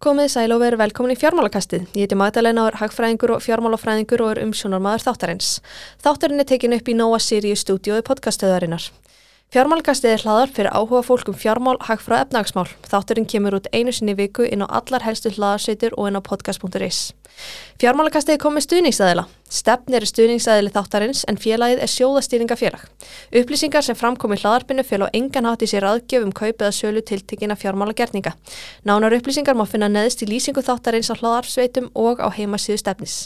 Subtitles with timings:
[0.00, 1.82] Komið sæl og veru velkomin í fjármálakastið.
[1.92, 5.50] Ég heiti Magdalena og er hagfræðingur og fjármálafræðingur og er umsjónarmadur þáttarins.
[6.00, 8.86] Þáttarinn er tekin upp í Nóa Sirius stúdiói podcastöðarinnar.
[9.52, 12.72] Fjármálakastið er hlaðar fyrir áhuga fólk um fjármál, hagfræð og efnagsmál.
[12.88, 17.02] Þátturinn kemur út einu sinni viku inn á allar helstu hlaðarsveitur og inn á podcast.is.
[17.76, 19.28] Fjármálakastiði komið stuðningsæðila.
[19.50, 22.84] Stefn eru stuðningsæðili þáttarins en félagið er sjóðastýringafélag.
[23.34, 27.56] Upplýsingar sem framkomi hlaðarpinu fél á engan hátt í sér aðgjöfum kaupið að sölu tiltekina
[27.58, 28.36] fjármálagerninga.
[28.86, 33.18] Nánar upplýsingar má finna neðist í lýsingu þáttarins á hlaðarsveitum og á heimasíðu stefnis.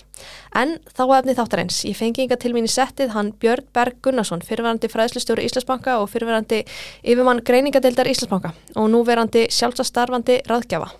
[0.56, 1.84] En þá efni þáttarins.
[1.84, 6.08] Ég fengi yngar til mín í settið hann Björn Berg Gunnarsson, fyrirverandi fræðslustjóri Íslandsbanka og
[6.14, 6.64] fyrirverandi
[7.04, 10.94] yfirmann greiningadeildar Íslandsbanka og nú verandi sjálfsastarfandi ráðgjafa.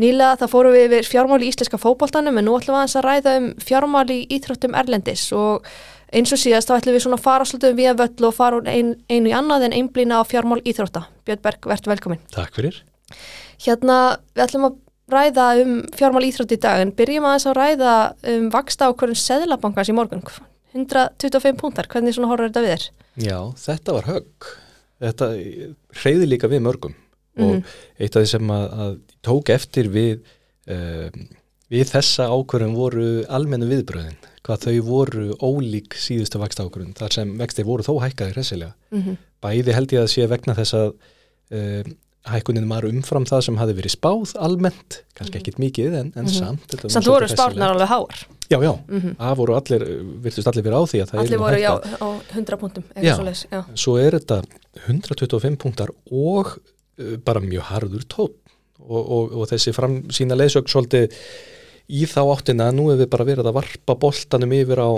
[0.00, 3.32] Nýlega það fóru við yfir fjármál í íslenska fókbóltanum en nú ætlum við að ræða
[3.40, 5.66] um fjármál í íþróttum Erlendis og
[6.14, 8.60] eins og síðast þá ætlum við svona að fara svolítið við að völl og fara
[8.70, 11.04] ein, einu í annað en einblýna á fjármál íþrótta.
[11.26, 12.22] Björn Berg, verður velkomin.
[12.32, 12.78] Takk fyrir.
[13.60, 13.98] Hérna
[14.32, 14.78] við ætlum að
[15.10, 17.94] ræða um fjármál íþrótt í dag en byrjum að þess að ræða
[18.32, 20.24] um vaksta á hverjum seðlabankars í morgun.
[20.72, 22.84] 125 púntar, hvernig svona horfður þetta við þér?
[23.26, 23.90] Já, þetta
[27.36, 27.44] mm.
[27.44, 27.76] og mhm.
[27.98, 30.18] eitt af því sem að, að tók eftir við
[30.70, 31.28] um,
[31.70, 37.34] við þessa ákvörðum voru almennu viðbröðin, hvað þau voru ólík síðustu vaksta ákvörðun þar sem
[37.38, 39.18] vexti voru þó hækkaði hressilega mm -hmm.
[39.44, 40.94] bæði held ég að sé vegna þess að
[41.54, 41.94] um,
[42.30, 45.40] hækkunin var umfram það sem hafi verið spáð almennt, kannski mhm.
[45.40, 46.38] ekkit mikið en, en mm -hmm.
[46.38, 46.92] samt.
[46.92, 49.14] Samt voru spárnar alveg háar Já, já, mm -hmm.
[49.16, 49.82] það voru allir
[50.22, 53.34] virtust allir verið á því að það allir er voru, já, á 100 punktum já,
[53.50, 54.42] já, svo er þetta
[54.88, 56.58] 125 punktar og
[57.24, 58.38] bara mjög harður tótt
[58.80, 61.16] og, og, og þessi fram sína leysögn svolítið
[61.90, 64.90] í þá áttina nú hefur bara verið að varpa boltanum yfir á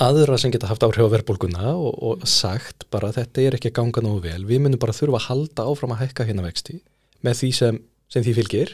[0.00, 3.72] aðra sem geta haft áhrif á verðbólguna og, og sagt bara að þetta er ekki
[3.72, 6.78] að ganga nógu vel, við munum bara þurfa að halda áfram að hækka hérna vexti
[7.24, 7.80] með því sem,
[8.12, 8.72] sem því fylgir.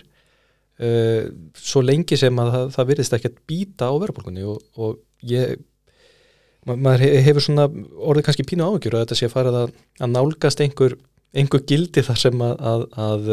[0.81, 1.27] Uh,
[1.61, 5.59] svo lengi sem að það, það virðist ekki að býta á verðbólgunni og, og ég
[6.65, 10.13] ma maður hefur svona orðið kannski pínu áhugjur að þetta sé að fara að, að
[10.15, 10.97] nálgast einhver,
[11.37, 13.33] einhver gildi þar sem að, að, að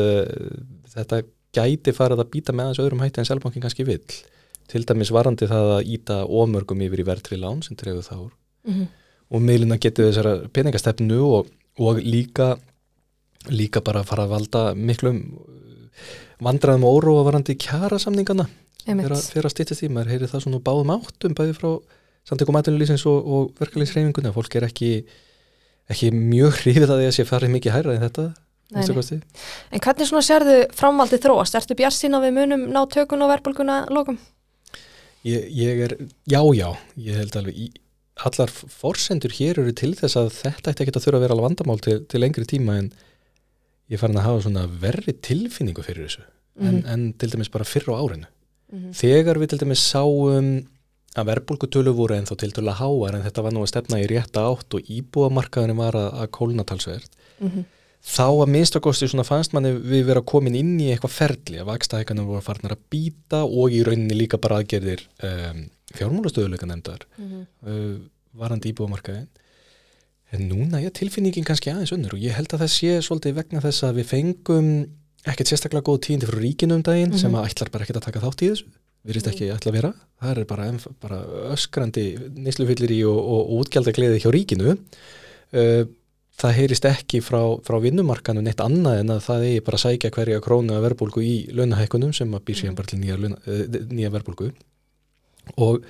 [0.94, 1.22] þetta
[1.58, 4.18] gæti farið að býta með þessu öðrum hætti en selbankin kannski vill.
[4.68, 8.74] Til dæmis varandi það að íta ómörgum yfir í verðri lán sem trefðu þá mm
[8.74, 8.88] -hmm.
[9.32, 11.48] og meilina getur þessara peningastefnu og,
[11.80, 12.58] og líka
[13.50, 15.22] líka bara að fara að valda miklum
[16.44, 18.48] vandraðum og óróa varandi kjara samningana
[18.86, 21.70] fyrir að stýttist í, maður heyri það svona báðum áttum bæði frá
[22.28, 24.92] samtökum aðlunulísins og, og verkefliðsreifinguna, fólk er ekki
[25.92, 28.28] ekki mjög hrifið að því að sé farið mikið hærra en þetta
[29.72, 31.56] En hvernig svona sérðu framaldið þróast?
[31.56, 34.18] Ertu bjart sína við munum ná tökun og verðbólguna lókum?
[35.28, 35.94] Ég, ég er,
[36.28, 36.68] já, já,
[37.00, 37.68] ég held alveg í,
[38.28, 41.48] allar fórsendur hér eru til þess að þetta ætti ekki að þurfa að vera alveg
[41.48, 42.90] vandamál til, til lengri tíma en
[43.92, 46.68] ég farin að hafa svona verri tilfinningu fyrir þessu mm -hmm.
[46.68, 48.28] en, en til dæmis bara fyrr á árinu.
[48.72, 48.94] Mm -hmm.
[48.94, 50.68] Þegar við til dæmis sáum
[51.18, 54.08] að verðbólgutölu voru en þó til dæla háar en þetta var nú að stefna í
[54.10, 57.10] rétta átt og íbúamarkaðinu var að, að kólnatalsverð.
[57.40, 57.66] Mm -hmm
[58.08, 62.30] þá að minnstakosti svona fannst manni við vera komin inn í eitthvað ferli að vakstæðikanum
[62.30, 65.66] voru farnar að býta og í rauninni líka bara aðgerðir um,
[65.98, 67.44] fjármálastöðuleika nefndar mm -hmm.
[67.68, 67.98] uh,
[68.38, 69.28] varandi íbúamarkaðin
[70.32, 73.64] en núna er tilfinningin kannski aðeins unnur og ég held að það sé svolítið vegna
[73.64, 74.70] þess að við fengum
[75.28, 77.22] ekkert sérstaklega góð tíndi frá ríkinu um daginn mm -hmm.
[77.22, 78.68] sem að ætlar bara ekkert að taka þátt í þessu
[79.14, 80.66] erum ekki ætla að vera það er bara,
[81.04, 81.20] bara
[81.54, 85.84] öskrandi nýslufyllir í og, og, og útgjaldagleði hjá ríkinu uh,
[86.38, 90.14] það heyrist ekki frá, frá vinnumarkanu neitt annað en að það eigi bara að sækja
[90.18, 92.82] hverja krónu að verðbólgu í launahækunum sem að býr síðan mm.
[92.82, 94.52] bara til nýja, uh, nýja verðbólgu
[95.56, 95.82] og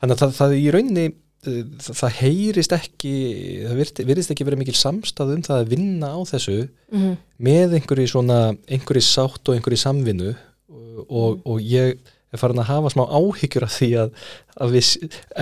[0.00, 3.14] þannig að það, það í rauninni uh, það heyrist ekki
[3.62, 3.80] það
[4.10, 7.16] virðist ekki verið mikil samstað um það að vinna á þessu mm -hmm.
[7.48, 10.32] með einhverju svona einhverju sátt og einhverju samvinnu
[10.68, 11.42] og, og, mm.
[11.44, 14.12] og ég er farin að hafa smá áhyggjur af því að,
[14.60, 14.90] að við,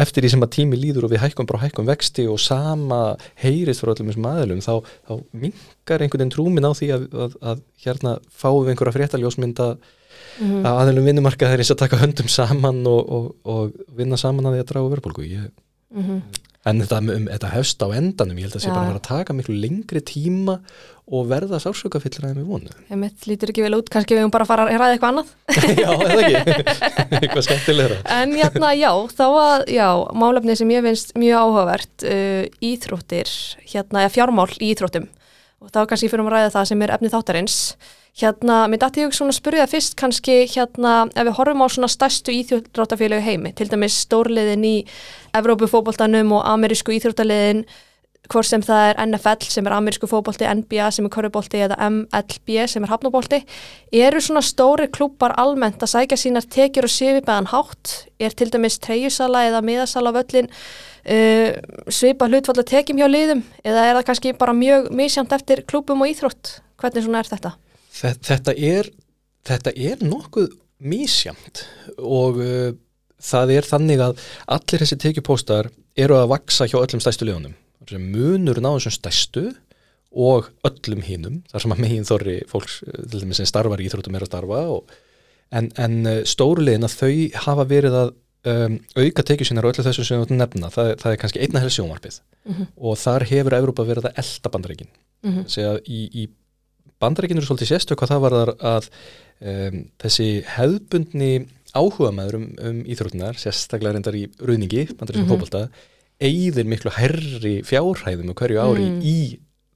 [0.05, 3.01] eftir því sem að tími líður og við hækkum bara hækkum vexti og sama
[3.43, 4.73] heyrist frá öllum þessum aðlum þá,
[5.09, 9.69] þá mingar einhvern veginn trúmin á því að, að, að hérna fáum við einhverja fréttaljósmynda
[9.75, 10.67] mm -hmm.
[10.67, 14.57] að aðlum vinnumarka þeir eins að taka höndum saman og, og, og vinna saman að
[14.59, 15.51] því að draga verðbólgu ég,
[15.95, 16.36] mm -hmm.
[16.67, 19.01] En þetta, um, þetta hefst á endanum, ég held að það sé bara að vera
[19.01, 20.57] að taka miklu lengri tíma
[21.07, 22.73] og verða sársökafyllir aðeins með vonu.
[22.91, 25.13] Ég mitt lítur ekki vel út, kannski við höfum bara að fara að ræða eitthvað
[25.13, 25.29] annað.
[25.85, 26.65] já, eða ekki,
[27.21, 27.99] eitthvað skemmtilegra.
[28.17, 29.87] En jæna, já, þá að, já,
[30.19, 33.31] málefni sem ég finnst mjög áhugavert, uh, íþróttir,
[33.71, 35.07] hérna, fjármál í íþróttum
[35.63, 37.61] og þá kannski fyrir að ræða það sem er efni þáttarins.
[38.17, 41.89] Hérna, mér dætti ég svona að spyrja fyrst kannski, hérna, ef við horfum á svona
[41.93, 44.77] stærstu íþróttafélögu heimi, til dæmis stórliðin í
[45.37, 47.67] Evrópufóboltanum og amerísku íþróttaliðin
[48.33, 52.55] hvort sem það er NFL sem er amerísku fókbólti, NBA sem er körubólti eða MLB
[52.73, 53.43] sem er hafnabólti
[54.01, 58.81] eru svona stóri klúpar almennt að sækja sínar tekjur og svipaðan hátt er til dæmis
[58.83, 61.53] treyjusala eða miðasala völlin uh,
[61.93, 66.03] svipa hlutfall að tekjum hjá liðum eða er það kannski bara mjög misjant eftir klúpum
[66.03, 67.57] og íþrótt hvernig svona er þetta?
[67.97, 68.91] Þetta er,
[69.49, 70.51] þetta er nokkuð
[70.85, 71.65] misjamt
[71.97, 72.73] og uh,
[73.23, 74.19] það er þannig að
[74.59, 77.57] allir þessi tekjupóstar eru að vaksa hjá öllum stæstu liðunum
[77.87, 79.47] munurinn á þessum stæstu
[80.17, 84.17] og öllum hinnum, þar sem að megin þorri fólks til dæmis sem starfar í Íþróttum
[84.17, 84.95] er að starfa og,
[85.55, 88.15] en, en uh, stórulegin að þau hafa verið að
[88.53, 91.63] um, auka tekið sínar og öllu þessu sem þú nefna, það, það er kannski einna
[91.63, 92.73] helst sjónvarpið mm -hmm.
[92.77, 94.91] og þar hefur Európa verið að elda bandarækin
[95.23, 95.47] mm -hmm.
[95.47, 96.29] segja í, í
[97.03, 98.89] bandarækinu er svolítið sérstu hvað það var að
[99.41, 101.33] um, þessi hefðbundni
[101.77, 105.47] áhuga maður um, um íþróttunar, sérstaklega reyndar í ruðningi, bandarækinu mm -hmm.
[105.47, 105.69] fókbalta
[106.23, 109.01] eigðir miklu herri fjárhæðum hverju ári mm.
[109.05, 109.19] í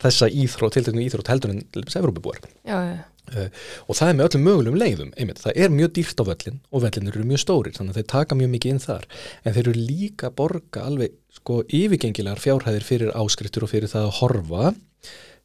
[0.01, 1.65] þessa íþrótt, til dæmis íþrótt heldur en
[2.01, 2.41] Evrópabúar
[3.37, 3.49] uh,
[3.87, 6.85] og það er með öllum mögulegum leiðum, einmitt, það er mjög dýrt á völlin og
[6.85, 9.09] völlin eru mjög stórir þannig að þeir taka mjög mikið inn þar.
[9.45, 14.17] En þeir eru líka borga alveg sko yfirgengilegar fjárhæðir fyrir áskriftur og fyrir það að
[14.21, 14.73] horfa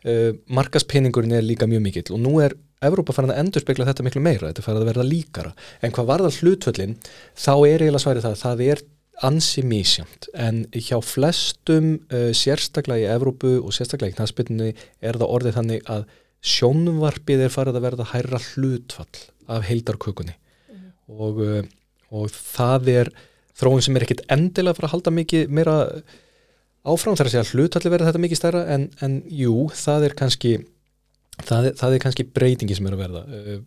[0.05, 2.55] uh, markaspenningurinn er líka mjög mikill og nú er
[2.85, 5.53] Evrópa farin að endur spekla þetta miklu meira, þetta farin að verða líkara.
[5.81, 6.97] En hvað varðar hlutvöllin
[7.33, 8.83] þá er eiginlega sværið það, það er
[9.25, 15.31] ansi mísjönd en hjá flestum uh, sérstaklega í Evrópu og sérstaklega í knastbyrnu er það
[15.37, 16.03] orðið þannig að
[16.45, 19.23] sjónvarpið er farið að verða hærra hlutfall
[19.55, 20.35] af heildarkökunni.
[20.35, 20.91] Mm.
[21.15, 21.63] og, uh,
[22.11, 23.13] og það er
[23.55, 25.77] þróun sem er ekkit endilega fyrir að halda mikið meira
[26.85, 30.53] áfram þar að segja hlutfalli verða þetta mikið stærra en, en jú, það er kannski
[31.43, 33.59] það er, það er kannski breytingi sem er að verða uh,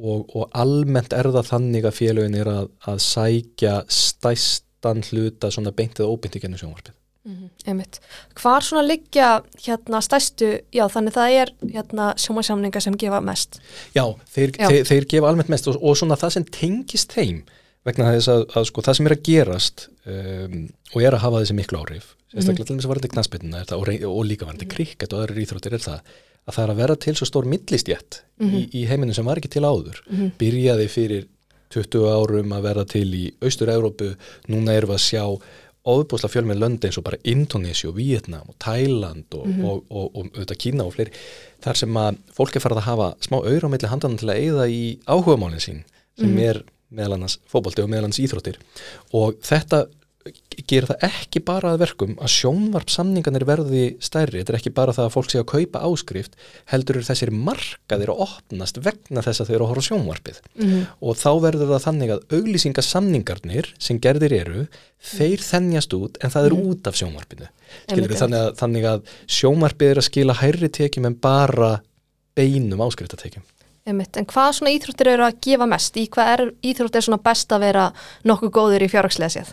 [0.00, 5.50] og, og almennt er það þannig að félögin er að, að sækja stæst mestan hluta
[5.50, 6.94] svona beintið og óbeintið gennum sjónvarpið.
[7.24, 7.98] Mm -hmm.
[8.34, 13.60] Hvar svona liggja hérna stæstu, já þannig það er hérna sjónvarsamninga sem gefa mest?
[13.94, 14.68] Já, þeir, já.
[14.68, 17.44] þeir, þeir gefa almennt mest og, og svona það sem tengist þeim
[17.88, 20.56] vegna þess að, að sko það sem er að gerast um,
[20.94, 24.26] og er að hafa þessi miklu áhrif sérstaklega til þess að varandi knastbytuna og, og
[24.26, 24.74] líka varandi mm -hmm.
[24.76, 26.00] krikket og aðra íþróttir er það
[26.46, 28.58] að það er að vera til svo stór millistjætt mm -hmm.
[28.58, 30.28] í, í heiminu sem var ekki til áður mhm.
[30.38, 31.26] byrjaði fyrir
[31.70, 34.16] 20 árum að verða til í Austur-Európu,
[34.50, 35.24] núna erum við að sjá
[35.86, 39.64] óbúslega fjölmið löndi eins og bara Indonési og Vietnam og Thailand og, mm -hmm.
[39.64, 41.12] og, og, og auðvitað Kína og fleiri
[41.62, 44.98] þar sem að fólk er farið að hafa smá milli handan til að eigða í
[45.06, 45.80] áhugamálinn sín
[46.18, 46.48] sem mm -hmm.
[46.50, 48.60] er meðlannans fókbalti og meðlannans íþróttir.
[49.16, 49.86] Og þetta
[50.68, 55.06] gera það ekki bara að verkum að sjónvarpsamninganir verði stærri, þetta er ekki bara það
[55.06, 56.34] að fólk sé að kaupa áskrift,
[56.68, 60.40] heldur þessir markaðir að opnast vegna þess að þau eru að horfa sjónvarpið.
[60.52, 60.82] Mm -hmm.
[61.00, 64.66] og þá verður það þannig að auglýsingasamningarnir sem gerðir eru,
[65.00, 66.74] þeir þennjast út en það er mm -hmm.
[66.74, 67.48] út af sjónvarpinu.
[67.86, 71.80] Skilur við þannig að, þannig að sjónvarpið er að skila hærri tekjum en bara
[72.36, 73.46] beinum áskriftatekjum
[73.88, 74.12] Einmitt.
[74.20, 75.94] En hvað svona íþróttir eru að gefa mest?
[75.96, 77.86] Í hvað er íþrótt er svona best að vera
[78.28, 79.52] nokkuð góður í fjárhagslega séð?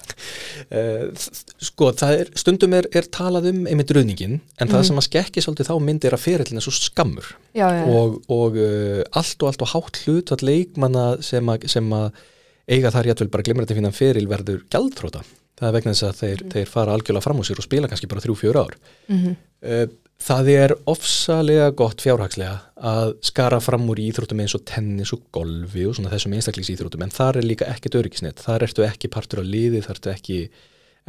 [0.67, 1.27] Uh,
[1.63, 4.73] sko, er, stundum er, er talað um einmitt ruðningin en mm.
[4.73, 4.87] það mhm.
[4.89, 8.59] sem að skekki svolítið þá myndir að ferillin er svo skammur já, já, og, og
[8.59, 12.21] uh, allt og allt og hátt hlut all leikmanna sem að,
[12.67, 15.23] eiga þar jætvel bara glimrandi fínan feril verður gældþróta.
[15.57, 16.51] Það er vegna þess að þeir, mm.
[16.53, 18.75] þeir fara algjörlega fram úr sér og spila kannski bara þrjú-fjör ár.
[19.07, 19.95] Mm -hmm.
[20.17, 22.55] Það er ofsalega gott fjárhagslega
[22.89, 27.13] að skara fram úr íþróttum eins og tennis og golfi og svona þessum einstaklingsýþróttum en
[27.13, 30.39] þar er líka ekkert öryggisnett, þar ertu ekki partur á liði, þar ertu ekki,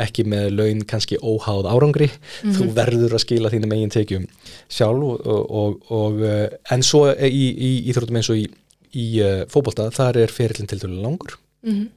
[0.05, 2.55] ekki með laun kannski óháð árangri, mm -hmm.
[2.59, 4.29] þú verður að skila þínum eigin tekjum
[4.69, 8.47] sjálf og, og, og eh, en svo í, í íþróttum eins og í,
[8.93, 9.07] í
[9.49, 11.39] fókbólta þar er ferillin til dælu langur.
[11.65, 11.89] Mm -hmm.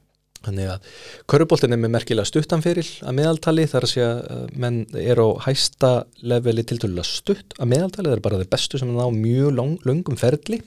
[0.42, 0.88] Þannig að
[1.30, 5.92] köruboltin er með merkilega stuttanferil að meðaltali þar að segja að menn er á hæsta
[6.22, 9.76] leveli til tölulega stutt að meðaltali, það er bara þeir bestu sem ná mjög lang,
[9.88, 10.62] langum ferli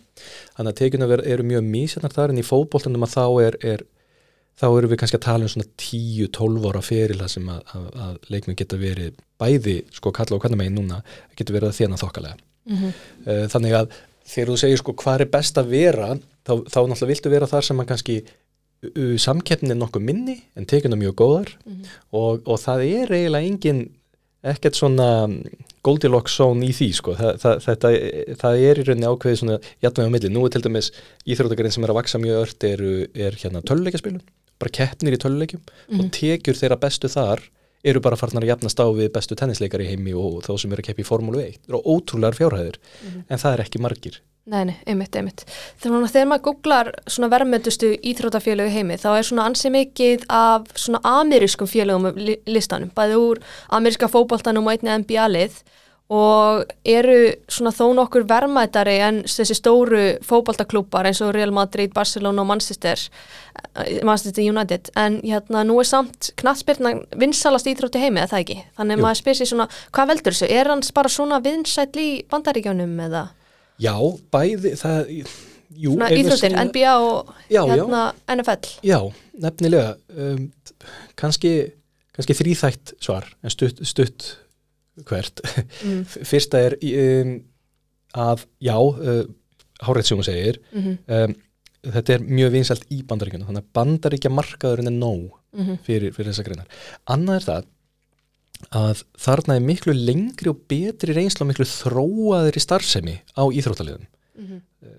[0.55, 3.85] þannig að tekinu eru mjög mísjarnar þar en í fókboltinum að þá er, er
[4.55, 7.87] þá eru við kannski að tala um svona 10-12 ára feril það sem að, að,
[8.05, 11.01] að leikmið geta verið bæði sko kalla og hvernig megin núna
[11.35, 13.49] geta verið að þjána þokkalega mm -hmm.
[13.51, 17.33] þannig að þegar þú segir sko hvað er best að vera þá, þá náttúrulega viltu
[17.33, 18.17] vera þar sem að kannski
[19.21, 21.93] samkeppnin nokkuð minni en tekjuna mjög góðar mm -hmm.
[22.11, 23.89] og, og það er eiginlega engin
[24.45, 25.09] ekkert svona
[25.85, 27.91] Goldilocks zone í því sko það, það, þetta,
[28.41, 30.91] það er í rauninni ákveði svona jætnvega milli, nú er til dæmis
[31.25, 34.21] íþróttakarinn sem er að vaksa mjög ört er, er hérna töluleikaspilun,
[34.61, 35.67] bara keppnir í töluleikum mm
[35.97, 36.05] -hmm.
[36.05, 37.41] og tekjur þeirra bestu þar
[37.85, 40.83] eru bara farnar að jafnast á við bestu tennisleikar í heimi og þá sem eru
[40.83, 42.79] að keppa í Formúlu 1 það eru ótrúlegar fjárhæðir
[43.29, 44.21] en það er ekki margir.
[44.45, 45.41] Nei, nei, einmitt, einmitt.
[45.81, 50.67] Þannig að þegar maður googlar svona verðmyndustu íþrótafélögu heimi þá er svona ansið mikið af
[50.77, 53.41] svona amerískum félögum listanum, bæði úr
[53.73, 55.57] ameríska fótboltanum og einni NBA-lið
[56.13, 57.15] og eru
[57.49, 62.99] svona þó nokkur verðmættari en þessi stóru fótboltaklúpar eins og Real Madrid, Barcelona og Manchester,
[63.73, 68.59] eh, Manchester United en hérna nú er samt knattspyrna vinsalast íþrótti heimi, eða það ekki?
[68.77, 69.05] Þannig Jú.
[69.07, 70.51] maður spyr sér svona, hvað veldur þessu?
[70.51, 73.25] Er hans bara svona vinsæll í bandaríkjónum eða?
[73.81, 73.95] Já,
[74.31, 75.25] bæði það jú,
[75.97, 77.73] Svona íþróttir, NBA og Já, já.
[77.73, 78.99] hérna NFL Já,
[79.41, 80.51] nefnilega um,
[81.17, 81.73] kannski,
[82.13, 84.44] kannski þrýþætt svar en stutt, stutt
[85.03, 85.41] hvert.
[85.83, 87.35] Mm, fyrsta er um,
[88.15, 89.25] að já uh,
[89.85, 91.35] hún segir mm um,
[91.85, 95.77] þetta er mjög vinsælt í bandaríkjunum þannig að bandaríkja markaðurinn er nóg -hmm.
[95.85, 96.67] fyrir, fyrir þessa greinar.
[97.05, 97.67] Annað er það
[98.79, 104.07] að þarna er miklu lengri og betri reynslu og miklu þróaðir í starfsemi á íþróttaliðum.
[104.35, 104.57] Mhm.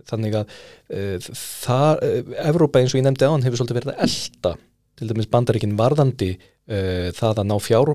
[0.08, 0.52] þannig að
[0.96, 4.52] uh, það, uh, Evrópa eins og ég nefndi án hefur svolítið verið að elda
[4.96, 7.92] til dæmis bandaríkin varðandi uh, það að ná fjár,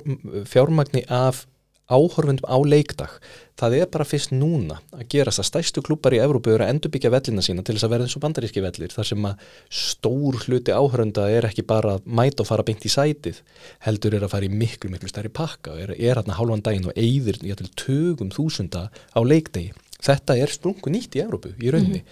[0.51, 1.47] fjármagni af
[1.89, 3.13] áhorfundum á leikdag.
[3.59, 7.11] Það er bara fyrst núna að gerast að stæstu klúpar í Evrópu eru að endurbyggja
[7.13, 9.45] vellina sína til þess að verða eins og bandaríski vellir þar sem að
[9.81, 13.43] stór hluti áhörfunda er ekki bara að mæta og fara beint í sætið
[13.85, 16.89] heldur er að fara í miklu miklu stærri pakka og er, er hérna hálfan daginn
[16.89, 19.75] og eyðir í til tögum þúsunda á leikdegi.
[20.01, 22.05] Þetta er sprungu nýtt í Evrópu í rauninni.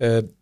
[0.00, 0.36] Mm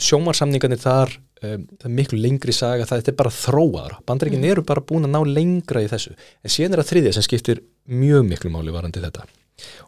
[0.00, 4.80] sjómarsamningarnir þar um, það er miklu lengri saga það er bara þróaðara, bandaríkin eru bara
[4.80, 8.50] búin að ná lengra í þessu, en síðan er að þriðja sem skiptir mjög miklu
[8.54, 9.26] máli varandi þetta.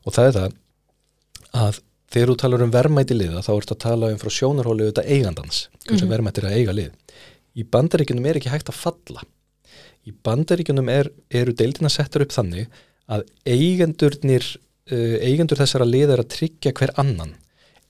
[0.05, 0.57] Og það er það
[1.65, 1.81] að
[2.15, 5.69] þegar þú talar um verðmæti liða þá ertu að tala um frá sjónarhóli auðvitað eigandans,
[5.87, 6.13] hversu Mhm.
[6.13, 6.91] verðmæti er að eiga lið.
[7.55, 9.23] Í bandaríkinum er ekki hægt að falla.
[10.07, 12.67] Í bandaríkinum er, eru deildina settur upp þannig
[13.09, 14.45] að eigendurnir
[14.93, 17.35] uh, eigendur þessara liða er að tryggja hver annan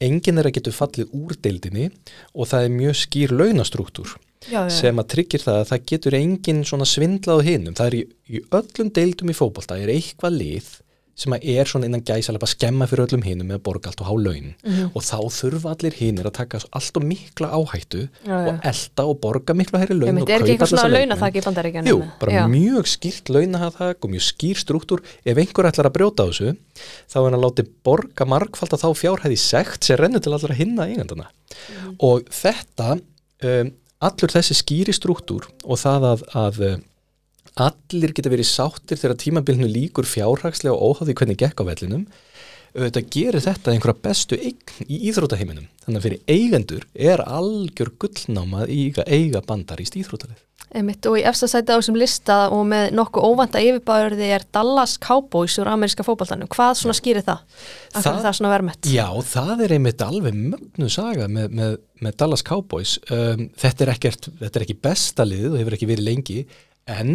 [0.07, 1.91] enginn er að getur fallið úr deildinni
[2.35, 4.15] og það er mjög skýr launastruktúr
[4.49, 4.73] já, já.
[4.79, 8.03] sem að tryggir það að það getur enginn svona svindla á hinum það er í,
[8.37, 10.73] í öllum deildum í fótbolta er eitthvað lið
[11.16, 14.00] sem að er svona innan gæsalega bara skemma fyrir öllum hinum með að borga allt
[14.02, 14.90] og há laun Mhm.
[14.94, 18.49] og þá þurfa allir hinir að taka allt og mikla áhættu Já, já.
[18.49, 21.44] og elda og borga mikla herri laun og er ekki kaupa eitthvað svona launathak í
[21.47, 21.87] bandaríkjanum?
[21.88, 22.44] Jú, bara já.
[22.50, 26.56] mjög skýrt launahathak og mjög skýr struktúr ef einhver ætlar að brjóta á þessu
[27.09, 30.54] þá er hann að láti borga margfald að þá fjárhæði sekt sem rennur til allra
[30.54, 31.97] hinna eigandana Mhm.
[32.00, 33.00] og þetta
[33.44, 33.71] um,
[34.02, 36.83] allur þessi skýri struktúr og það að, að
[37.61, 42.07] allir geta verið sáttir þegar tímabilnu líkur fjárhagslega og óháði hvernig gekk á vellinum
[42.75, 48.65] þetta gerir þetta einhverja bestu eign í íþrótaheiminum þannig að fyrir eigendur er algjör gullnáma
[48.67, 50.41] í eiga bandaríst íþrótalið
[50.75, 54.97] Einmitt, og í efsta sæti á þessum lista og með nokkuð óvanda yfirbæðurði er Dallas
[54.99, 56.49] Cowboys úr ameríska fótballtanum.
[56.51, 57.45] Hvað svona skýrir það?
[57.45, 58.89] Akkur Það- það, það svona vermett?
[58.91, 63.93] Já, það er einmitt alveg mögnu saga með, með, með Dallas Cowboys um, þetta, er
[63.95, 66.41] ekkert, þetta er ekki besta lið og hefur ekki verið lengi
[66.91, 67.14] en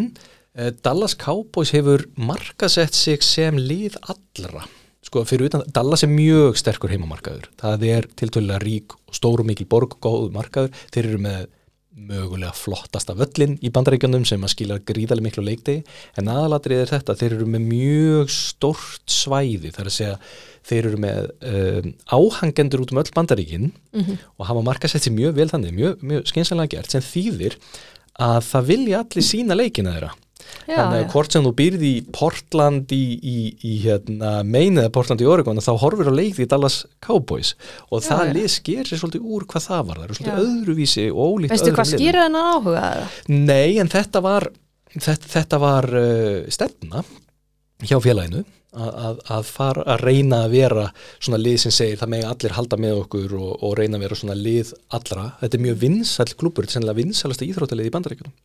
[0.58, 4.66] uh, Dallas Cowboys hefur markasett sig sem lið allra.
[5.06, 9.48] Sko fyrir utan, Dallas er mjög sterkur heimamarkaður, það er tiltölulega rík og stór og
[9.48, 10.74] mikil borg og góð markaður.
[10.92, 11.48] Þeir eru með
[12.00, 15.82] mögulega flottasta völlin í bandaríkjunum sem að skila gríðarlega miklu leikdegi.
[16.20, 20.14] En aðalatrið er þetta, þeir eru með mjög stort svæði, þar að segja
[20.70, 24.20] þeir eru með um, áhangendur út um öll bandaríkin Mhm.
[24.38, 27.56] og hafa markasett sér mjög vel þannig, mjög, mjög skynsanlega gert sem þýðir
[28.20, 30.16] að það vilja allir sína leikina þeirra.
[30.70, 33.36] Já, þannig að hvort sem þú býrði í Portland í, í,
[33.66, 37.54] í hérna, Maine eða Portland í Oregon þá horfir á leikði í Dallas Cowboys.
[37.90, 40.00] Og Já, það sker sér svolítið úr hvað það var.
[40.00, 40.48] Það eru svolítið Já.
[40.48, 42.86] öðruvísi og ólíkt Veistu hvað skýrir þennan áhuga?
[43.30, 44.50] Nei, en þetta var
[44.96, 47.04] þetta, þetta var uh, stefna
[47.86, 48.44] hjá félaginu
[48.76, 50.86] að, að, að fara að reyna að vera
[51.18, 54.20] svona lið sem segir það megi allir halda með okkur og, og reyna að vera
[54.20, 55.30] svona lið allra.
[55.42, 58.36] Þetta er mjög vinsæll klubur, þetta er sennilega vinsælasta íþróttalið í bandaríkjunum.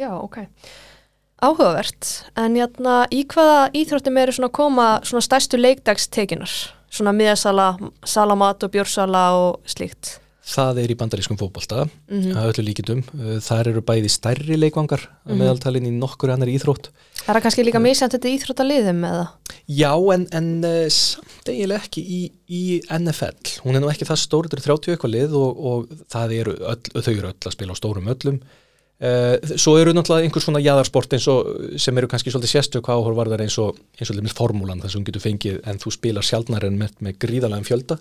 [0.00, 0.38] Já, ok.
[1.40, 6.52] Áhugavert, en jæna, í hvaða íþróttum eru svona koma svona stærstu leikdagstekinar?
[6.90, 7.70] Svona miðasala,
[8.04, 10.18] salamat og bjórsala og slíkt.
[10.50, 13.02] Það er í bandarískum fótbolta, Mm að öllu líkindum.
[13.14, 15.38] Uh, Þar eru bæði stærri leikvangar að Mhm.
[15.44, 16.88] meðaltalinn í nokkur annar íþrótt.
[17.20, 19.26] Það er kannski líka misjant þetta íþróttaliðum eða?
[19.70, 23.60] Já, en, en uh, samt eiginlega ekki í, í NFL.
[23.62, 26.56] Hún er nú ekki það stór, þetta eru 30 eitthvað lið og, og það eru
[26.72, 28.40] öll, þau eru öll að spila á stórum öllum.
[29.00, 31.46] Uh, svo eru náttúrulega einhver svona jæðarsport eins og
[31.80, 35.06] sem eru kannski svolítið sérstök áhorvarðar eins og eins og með formúlan þar sem þú
[35.08, 37.96] getur fengið en þú spilar sjálfnar en með, með gríðalegum fjölda.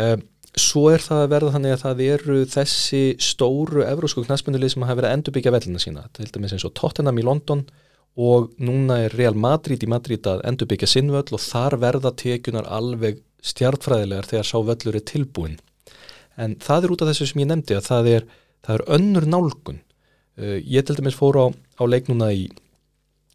[0.00, 0.16] Uh,
[0.60, 5.00] svo er það að verða þannig að það eru þessi stóru evrósku knastmyndulið sem hafa
[5.00, 6.06] verið að endurbyggja vellina sína.
[6.14, 7.64] Til dæmis eins og Tottenham í London
[8.14, 13.18] og núna er Real Madrid í Madrid að endurbyggja sinnvöll og þar verða tekjunar alveg
[13.44, 15.58] stjartfræðilegar þegar sá völlur er tilbúin
[16.40, 18.28] en það er út af þessu sem ég nefndi að það er,
[18.66, 19.80] það er önnur nálgun.
[20.34, 22.48] Uh, ég til dæmis fór á, á leik núna í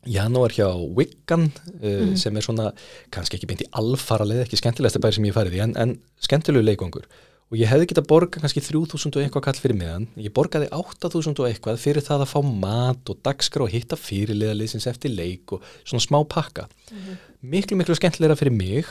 [0.08, 2.16] janúar hjá Wiggan uh, Mhm.
[2.18, 2.72] sem er svona,
[3.12, 5.98] kannski ekki beint í alfara leið, ekki skemmtilegsta bæri sem ég farið í en, en
[6.22, 7.06] skemmtilegu leikongur
[7.52, 11.40] og ég hefði getað borgað kannski 3000 og eitthvað kall fyrir miðan, ég borgaði 8000
[11.42, 15.64] og eitthvað fyrir það að fá mat og dagskrá og hitta fyrirliðaliðsins eftir leik og
[15.84, 16.68] svona smá pakka.
[17.42, 18.86] Miklu miklu skemmtilegra fyrir mig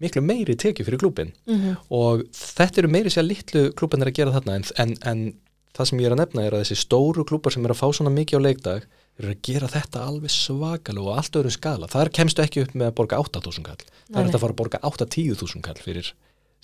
[0.00, 1.76] miklu meiri tekið fyrir klúbin Mhm.
[1.92, 5.34] og þetta eru meiri sér litlu klúbanir að gera þarna en, en, en
[5.76, 7.92] það sem ég er að nefna er að þessi stóru klúbar sem er að fá
[7.92, 8.82] svona mikið á leikdag
[9.20, 12.88] eru að gera þetta alveg svakalega og allt öðrum skala, þar kemstu ekki upp með
[12.90, 16.08] að borga 8.000 kall, Nei, er þetta að fara að borga 8-10.000 kall fyrir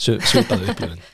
[0.01, 1.05] sv- svipaðu upplifin,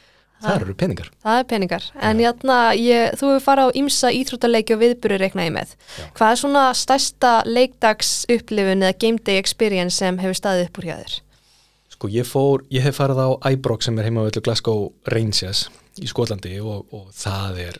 [0.42, 1.10] það eru peningar.
[1.22, 5.52] Það er peningar, en játna, ég, þú hefur farið á ýmsa íþróttaleiki og viðburur reiknaði
[5.58, 5.74] með.
[5.98, 6.06] Já.
[6.18, 10.88] Hvað er svona stærsta leikdags upplifun eða game day experience sem hefur staðið upp úr
[10.90, 11.14] hjá þér?
[11.94, 15.66] Sko ég fór, ég hef farið á Ibrox sem er heima við Glasgow Rangers
[16.02, 17.78] í Skotlandi og, og það er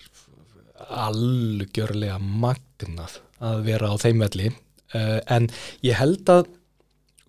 [0.92, 4.50] algjörlega magnað að vera á þeim velli.
[4.92, 5.48] Uh, en
[5.84, 6.50] ég held að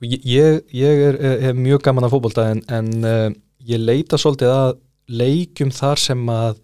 [0.04, 3.28] ég, ég, er, er mjög gaman að fótbolta en, en uh,
[3.64, 4.74] ég leita svolítið að
[5.14, 6.60] leikjum þar sem að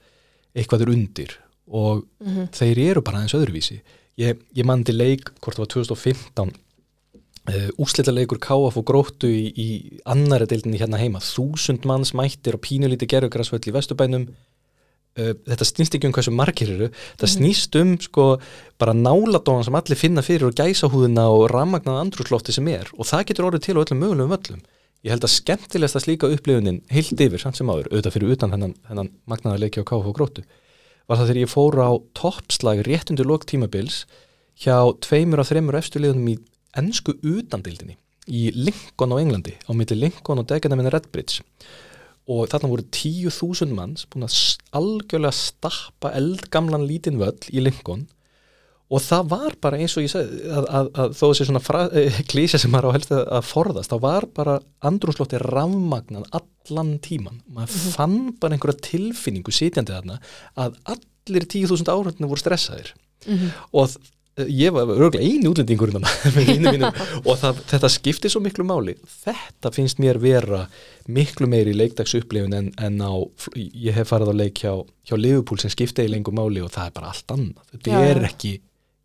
[0.58, 1.38] eitthvað er undir
[1.70, 3.78] og Mm þeir eru bara aðeins öðruvísi.
[4.20, 6.50] Ég, ég mandi leik, hvort það var 2015
[7.50, 9.68] uh, úslita leikur KF og gróttu í, í
[10.10, 14.28] annari deildinni hérna heima, þúsund manns mættir og pínulíti gerðugrasvöll í Vesturbænum
[15.18, 18.28] uh, þetta snýst ekki um hversu margir eru, þetta snýst um sko
[18.82, 22.92] bara náladóðan sem allir finna fyrir og gæsahúðina og rammagnaða andrúslofti sem er.
[23.00, 24.64] Og það getur orðið til á öllum mögulegum völlum.
[25.08, 28.74] Ég held að skemmtilegsta slíka upplifunin heilt yfir, samt sem áður, auðvitað fyrir utan hennan,
[28.90, 30.44] hennan magnaða leiki á KF og gróttu
[31.10, 34.04] var það þegar ég fór á toppslag rétt undir lok tímabils
[34.62, 36.38] hjá tveimur af þreimur efstu liðunum í
[36.78, 37.98] ennsku utandildinni
[38.30, 41.42] í Lincoln á Englandi á milli Lincoln og Dagenham Redbridge
[42.30, 44.38] og þarna voru 10.000 manns búin að
[44.78, 48.06] algjörlega stappa eldgamlan lítinn völl í Lincoln.
[48.90, 52.16] Og það var bara eins og ég segi að, að, að þó þessi svona eh,
[52.32, 54.56] klísja sem maður á helst að, forðast, þá var bara
[54.90, 60.18] andrúnslótti rafmagnað allan tíman maður fann bara einhverja tilfinningu sitjandi þarna
[60.58, 62.96] að allir 10.000 áhörnir voru stressaðir.
[63.28, 63.50] Mhm.
[63.76, 64.10] og þ-
[64.48, 65.92] ég var örgulega eini útlendingur
[67.30, 68.96] og það, þetta skiptir svo miklu máli.
[69.26, 70.64] Þetta finnst mér vera
[71.10, 73.14] miklu meiri leikdags upplifun en, en á
[73.58, 74.74] ég hef farið á leik hjá,
[75.10, 77.64] hjá Liverpool sem skipti í lengur máli og það er bara allt annað.
[77.74, 78.56] Þetta Já, er ekki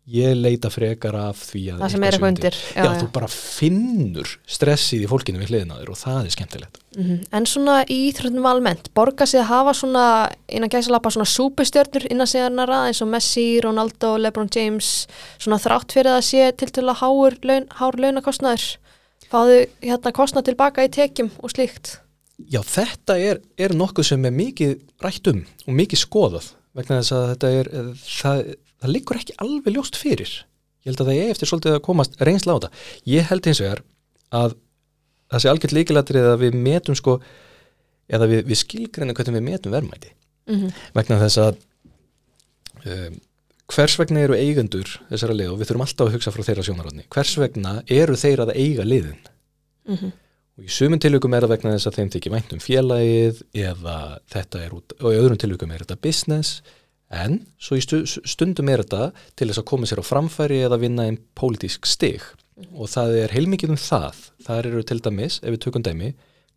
[0.07, 2.57] ég leita frekar af því að Það sem er eitthvað undir.
[2.75, 6.81] já, þú bara finnur stressið í fólkinu við hliðina á þér og það er skemmtilegt
[6.95, 7.25] Mhm.
[7.35, 10.03] En svona í íþróttum almennt, borga sig að hafa svona,
[10.47, 16.13] innan gæsalappa svona súpustjörnur innan sigarnara eins og Messi, Ronaldo, Lebron James, svona þrátt fyrir
[16.15, 18.77] að sé til til að háur laun, hár launakostnaður,
[19.29, 21.97] fáðu hérna kostnað tilbaka í tekjum og slíkt.
[22.49, 27.11] Já, þetta er, er nokkuð sem er mikið rætt um og mikið skoðað vegna þess
[27.11, 27.69] að þetta er,
[28.05, 30.31] það, það liggur ekki alveg ljóst fyrir.
[30.85, 32.83] Ég held að það er eftir svolítið að komast reynsla á þetta.
[33.09, 33.83] Ég held hins vegar
[34.35, 34.57] að
[35.31, 37.19] það sé algjört líkilatrið að við metum sko,
[38.11, 40.11] eða við, við skilgreinum hvernig við metum verðmæti.
[40.45, 41.55] Mm Vegna þess að
[42.85, 43.15] um,
[43.73, 47.07] hvers vegna eru eigendur þessara lið og við þurfum alltaf að hugsa frá þeirra sjónaróðni.
[47.09, 49.23] Hvers vegna eru þeir að eiga liðin?
[49.85, 50.11] -hmm.
[50.57, 53.97] og í sumum tilvíkum er það vegna þess að þeim þykir vænt um félagið eða
[54.33, 56.61] þetta er út, og í öðrum tilvíkum er þetta business
[57.13, 60.81] en svo í stu, stundum er þetta til þess að koma sér á framfæri eða
[60.81, 62.23] vinna einn pólitísk stig.
[62.71, 64.25] Og það er heilmikið um það.
[64.47, 66.13] Þar eru til dæmis, ef við tökum dæmi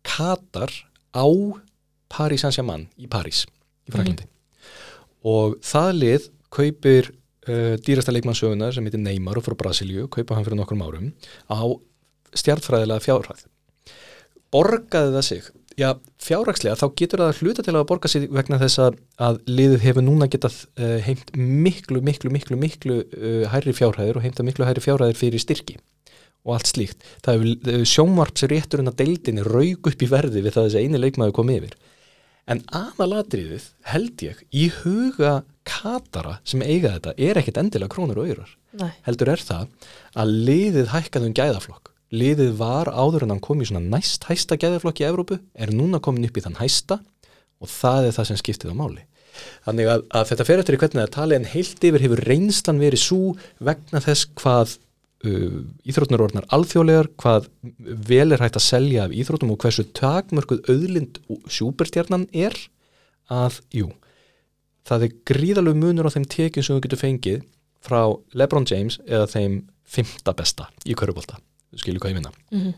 [0.07, 0.71] Katar
[1.11, 1.27] á
[2.09, 3.45] Paris Saint-Germain í Paris
[3.85, 4.29] í Fraklandi
[5.27, 10.47] og það lið kaupir uh, dýrasta leikmannsögunar sem heitir Neymar og frá Brasilíu, kaupa hann
[10.47, 11.11] fyrir nokkrum árum
[11.51, 11.59] á
[12.37, 13.45] stjartfræðilega fjárhæð.
[14.53, 15.49] Borgaði það sig
[15.79, 15.89] já,
[16.23, 20.05] fjárhagslega þá getur það hluta til að borga sig vegna þess að, að liðið hefur
[20.05, 24.83] núna getað uh, heimt miklu, miklu, miklu, miklu uh, hærri fjárhæðir og heimta miklu hærri
[24.83, 25.77] fjárhæðir fyrir styrki
[26.47, 27.05] og allt slíkt.
[27.25, 31.03] Það hefur uh, sjónvarpsrétturinn að deildinni rauk upp í verði við það að þessi eini
[31.03, 31.77] leikmaður kom yfir.
[32.49, 35.39] En aðalatriðið held ég í huga
[35.69, 38.91] katara sem eiga þetta er ekkit endilega krónur og Nei.
[39.05, 39.69] heldur er það
[40.17, 44.57] að liðið hækkaði um gæðaflokk liðið var áður en hann kom í svona næst hæsta
[44.59, 46.99] gæðaflokk í Evrópu er núna komin upp í þann hæsta
[47.59, 49.05] og það er það sem skiptið á máli.
[49.67, 52.81] Þannig að, að þetta fer eftir í hvernig það tali en heilt yfir hefur reynslan
[52.81, 53.21] verið svo
[53.63, 54.73] vegna þess hvað
[55.27, 57.47] uh, íþrótnar orðnar alþjóðlegar hvað
[58.09, 62.57] vel er hægt að selja af íþróttum og hversu takmörkuð auðlind sjúperstjarnan er
[63.29, 63.91] að, jú
[64.89, 67.43] það er gríðalegu munur á þeim tekjum sem þú getur fengið
[67.85, 68.01] frá
[68.37, 71.39] Lebron James eða þeim fymta besta í körubólta,
[71.75, 72.73] skilju hvað ég minna Mm -hmm.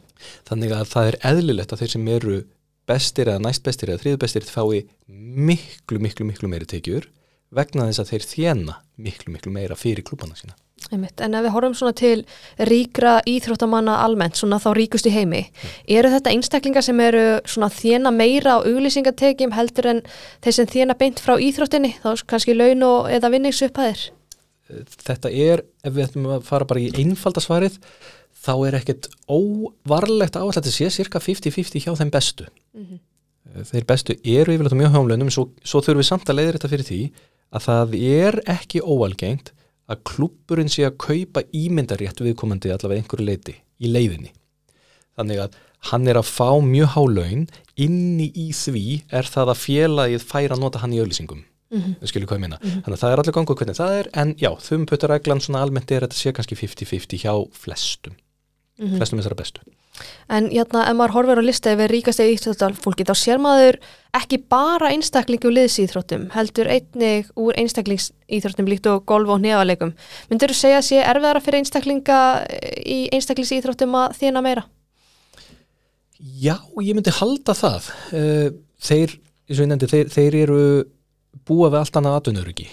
[0.49, 2.43] þannig að það er eðlilegt að þeir sem eru
[2.87, 7.07] bestir eða næst bestir eða þriðu bestir fái miklu, miklu, miklu meiri tekjur
[7.51, 10.55] vegna þess að þeir þjena miklu, miklu meira fyrir klúbana sína
[10.89, 11.21] Einmitt.
[11.21, 12.25] En ef við horfum svona til
[12.57, 15.43] ríkra íþróttamanna almennt, svona þá ríkust í heimi,
[15.87, 20.01] eru þetta einstaklingar sem eru svona þjena meira á auglýsingatekjum heldur en
[20.41, 24.09] þeir sem þjena beint frá íþróttinni, þá kannski laun og eða vinningsupphæðir?
[25.05, 27.77] þetta er, ef við ætlum að fara bara í einfaldasvarið,
[28.41, 32.47] þá er ekkert óvarlegt á að þetta sé cirka 50-50 hjá þeim bestu.
[32.75, 32.99] Mm -hmm.
[33.71, 36.71] þeir bestu eru yfirleitt á mjög háumlaunum svo, svo þurfum við samt að leiðir þetta
[36.71, 37.01] fyrir því
[37.51, 39.51] að það er ekki óalgengt
[39.91, 44.31] að klubburinn sé að kaupa ímyndarétt viðkomandi allavega einhverju leiti í leiðinni.
[45.17, 45.57] Þannig að
[45.91, 50.61] hann er að fá mjög hálaun inni í því er það að félagið færa að
[50.61, 51.95] nota hann í auðlýsingum Mm -hmm.
[52.03, 55.61] ég meina, þannig að það er allir gangu hvernig það er, en já, þumputareglan svona
[55.63, 58.15] almennt er að þetta sé kannski 50-50 hjá flestum,
[58.81, 58.97] Mhm.
[58.97, 59.61] flestum þessara bestu
[60.31, 63.77] En hérna, ef maður horfir á listi yfir ríkasta íþróttalfólki, þá sér maður
[64.17, 69.93] ekki bara einstaklingu liðsýþróttum, heldur einnig úr einstaklingsýþróttum líkt og golf og nefalegum.
[70.31, 72.19] Myndur þú segja að sé erfiðara fyrir einstaklinga
[72.81, 74.65] í einstaklingsýþróttum að þjána meira?
[76.17, 77.91] Já, ég myndi halda það.
[78.13, 78.49] Eh,
[78.81, 79.11] Þeir,
[79.45, 80.61] eins og ég nefndi, þeir, þeir eru
[81.45, 82.69] búa við allt annað atvinnuröki.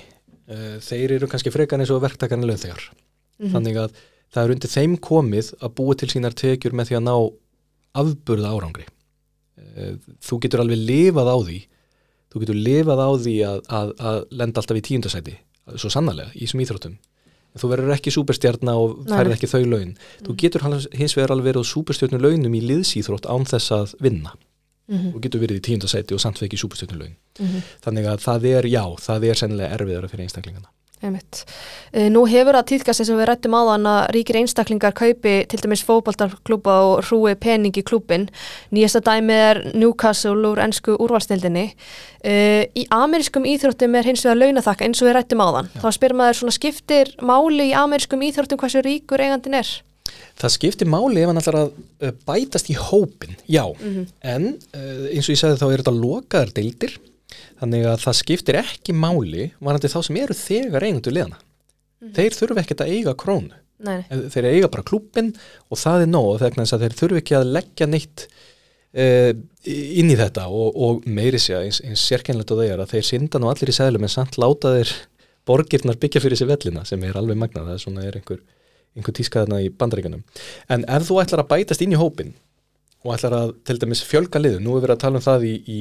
[0.81, 2.81] Þeir eru kannski frekar eins og verktakarni lögþegar.
[3.39, 3.53] Mhm.
[3.53, 3.99] Þannig að
[4.35, 7.15] það er undir þeim komið að búa til sínar tekjur með því að ná
[8.03, 8.87] afburða árangri.
[9.59, 11.59] Eh, Þú getur alveg lifað á því,
[12.33, 15.37] þú getur lifað á því að, að, að lenda alltaf í tíundasæti,
[15.77, 16.99] svo sannarlega, í þessum íþróttum.
[17.59, 19.95] Þú verður ekki súperstjarna og færð ekki þau laun.
[20.23, 24.35] Þú getur hins vegar alveg verið á súperstjörnu launum í liðsýþrótt án þess að vinna
[24.89, 27.17] Mm og getur verið í tíundasæti og samt fekk í súperstjörnu laun.
[27.37, 27.63] -hmm.
[27.85, 30.71] Þannig að það er, já, það er sennilega erfiðara fyrir einstaklingana.
[31.03, 31.45] Einmitt.
[31.95, 35.35] Eh, Nú hefur það týðkast eins og við rættum á þann að ríkir einstaklingar kaupi
[35.47, 38.27] til dæmis fótboltarklúba og hrúi pening í klúbin.
[38.75, 41.69] Nýjasta dæmi er Newcastle úr ennsku úrvalstildinni.
[42.19, 45.69] Uh, í amerískum íþróttum er hins vegar launathakka eins og við rættum á þann.
[45.77, 45.81] Já.
[45.85, 49.71] Þá spyr maður svona skiptir máli í amerískum íþróttum hversu ríkur eigandin er?
[50.39, 51.71] Það skiptir máli ef hann ætlar að
[52.03, 54.07] uh, bætast í hópin, já, Mhm.
[54.23, 56.99] en uh, eins og ég sagði þá er þetta lokaðar deildir,
[57.61, 61.41] þannig að það skiptir ekki máli varandi þá sem eru þegar eigendur liðana.
[62.15, 63.57] Þeir þurfa ekkert að eiga krónu.
[63.87, 65.29] Nei, Þeir eiga bara klúbbin
[65.71, 68.25] og það er nóg þegar að þeir þurfa ekki að leggja neitt
[68.99, 69.31] uh,
[69.71, 73.07] inn í þetta og, og meiri sé eins, eins sérkennilegt og það er að þeir
[73.07, 74.95] synda nú allir í seglum en samt láta þeir
[75.49, 78.43] borgirnar byggja fyrir sér vellina sem er alveg magnað, það er svona er einhver,
[78.99, 80.27] einhver tískaðna í bandaríkanum.
[80.75, 82.35] En ef þú ætlar að bætast inn í hópin
[83.07, 85.55] og ætlar að til dæmis fjölga liðu, nú er verið að tala um það í,
[85.65, 85.81] í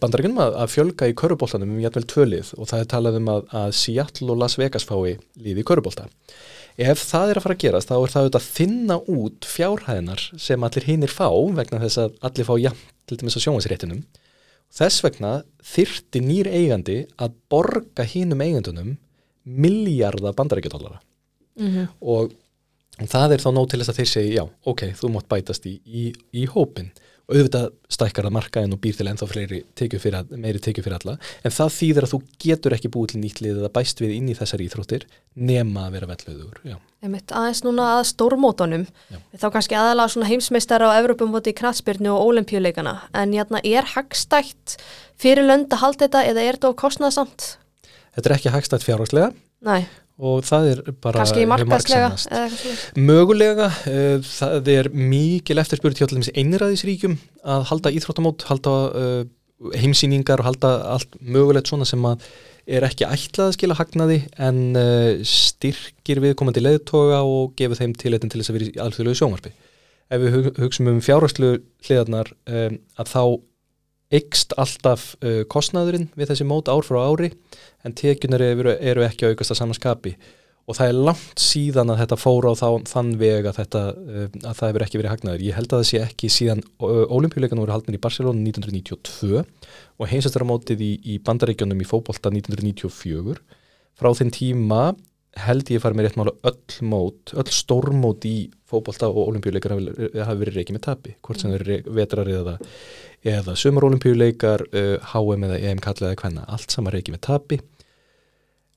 [0.00, 3.30] bandaríkanum að, að fjölga í körubóltanum um jætvel tvö lið og það er talað um
[3.34, 6.08] að, að Seattle og Las Vegas fái lið í körubólta.
[6.80, 10.24] Ef það er að fara að gerast þá er það auðvitað að finna út fjárhæðinar
[10.46, 14.04] sem allir hinnir fá vegna þess að allir fá jafn til dæmis að sjónvarsréttinum.
[14.74, 15.34] Þess vegna
[15.74, 18.96] þyrti nýr eigandi að borga hinnum eigandunum
[19.44, 21.02] miljardar bandaríkjadólara
[21.54, 22.32] Mm og
[23.10, 25.80] það er þá nóg til þess að þeir segi já, ok, þú mátt bætast í,
[25.86, 26.02] í,
[26.34, 26.90] í hópin
[27.30, 31.14] auðvitað stækkar að markaðin og býr til ennþá fleiri tekju fyrir, meiri tekju fyrir alla
[31.40, 34.28] en það þýðir að þú getur ekki búið til nýtt lið eða bæst við inn
[34.28, 36.18] í þessar íþróttir nema að vera.
[37.04, 39.18] Einmitt, aðeins núna að stórmótonum Já.
[39.40, 44.76] þá kannski aðalega svona heimsmeistar á Evropamóti í knatsbyrnu og ólimpíuleikana en jæna, er hagstætt
[45.20, 47.48] fyrir lönd að halda þetta eða er þetta of kostnaðsamt?
[48.14, 49.32] Þetta er ekki hagstætt fjárhagslega
[49.64, 49.86] Nei,
[50.18, 52.10] og það er bara kannski hefur markaslega.
[53.00, 57.16] Mögulega, uh, það er mikil eftirspurð hjá til dæmis einræðisríkjum
[57.54, 59.22] að halda íþróttamót, halda uh,
[59.80, 62.24] heimsýningar og halda allt mögulegt svona sem að
[62.64, 68.32] er ekki ætlað að skila hagnaði en uh, styrkir viðkomandi leiðtoga og gefur þeim tilætin
[68.32, 69.52] til þess að vera í alþjóðlegu sjónvarpi.
[70.14, 71.50] Ef við hug- hugsum um fjárhagslu
[71.86, 73.22] hliðarnar um, að þá
[74.14, 77.32] eikst alltaf uh, kostnaðurinn við þessi mót ár frá ári
[77.84, 80.14] en tekjunar eru, eru ekki að aukast að samanskapi
[80.64, 84.28] og það er langt síðan að þetta fór á þá, þann veg að, þetta, uh,
[84.40, 85.42] að það hefur ekki verið hagnaður.
[85.44, 90.86] Ég held að það sé ekki síðan olimpíuleikan voru haldnir í Barcelona 1992 og heimsæstaramótið
[90.86, 93.36] í, í bandaríkjónum í fótbolta 1994.
[93.94, 94.80] Frá þinn tíma
[95.36, 98.34] held ég fara með rétt mála öll mót, öll stórmót í
[98.70, 102.56] fótbolta og olimpíuleikar hafi, hafi verið reikið með tapi, hvort sem þeir eru vetrar eða,
[103.24, 104.66] eða sömurolimpíuleikar,
[105.12, 107.60] HM eða EM kallið eða hvenna, allt saman reikið með tapi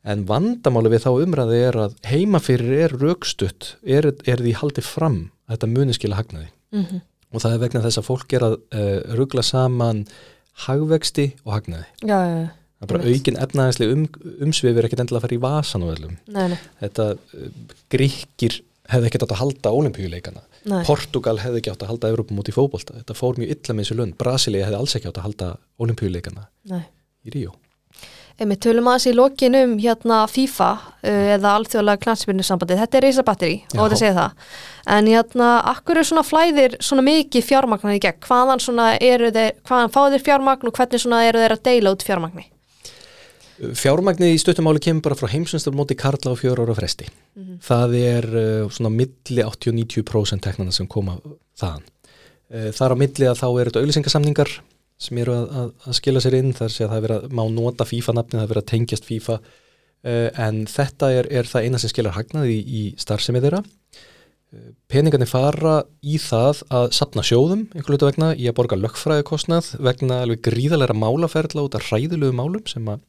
[0.08, 4.88] en vandamáli við þá umræði er að heima fyrir er raukstutt, er, er því haldið
[4.88, 5.18] fram
[5.48, 7.02] að þetta muni skila hagnaði Mhm.
[7.34, 10.06] og það er vegna þess að fólk er að uh, ruggla saman
[10.68, 12.48] hagvexti og hagnaði Já, já, já.
[12.78, 13.22] Það er bara Einmitt.
[13.22, 14.08] aukin efnaðislega um,
[14.48, 17.52] umsvifir ekkert endilega að fara í vasan og öllum Nei, nei, þetta uh,
[17.94, 20.82] gríkir hefði ekkert átt að halda olimpíuleikana nei.
[20.88, 23.88] Portugal hefði ekki átt að halda Evrópum út í fótbolta þetta fór mjög illa með
[23.88, 26.84] þessu lönd Brasilia hefði alls ekki átt að halda olimpíuleikana nei.
[27.28, 27.56] í Ríó
[28.38, 32.82] Einmitt, tölum aðeins í lokin um hérna FIFA uh, eða alþjóðlega knatsbyrnusambandið.
[32.84, 34.52] Þetta er reysabatteri og þetta segja það.
[34.94, 38.20] En hérna, akkur er svona flæðir svona mikið fjármagnar í gegn?
[38.28, 41.96] Hvaðan svona eru þeir, hvaðan fá þeir fjármagn og hvernig svona eru þeir að deila
[41.98, 42.46] út fjármagni?
[43.58, 47.08] Fjármagnið í stuttumáli kemur bara frá heimsumstur móti Karla og fjóra ára fresti.
[47.66, 51.18] Það er uh, svona milli 80-90% teknana sem koma
[51.58, 51.86] þaðan.
[52.54, 54.52] Uh, þar á milli að þá eru þetta auðlýsingasamningar
[55.02, 57.44] sem eru að, að, að skila sér inn þar sé að það er að má
[57.54, 61.82] nota FIFA-nafni, það er verið að tengjast FIFA uh, en þetta er, er það eina
[61.82, 63.64] sem skilar hagnað í, í starfsemi þeirra.
[64.54, 69.74] Uh, Peningarnir fara í það að sapna sjóðum einhver hlutu vegna í að borga lögfræðikostnað
[69.90, 73.02] vegna alveg gríðalega málaferðla út af hræðilegu málum sem að